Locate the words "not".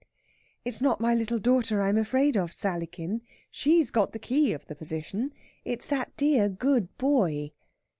0.81-0.99